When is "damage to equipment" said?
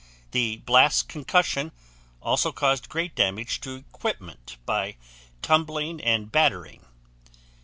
3.13-4.57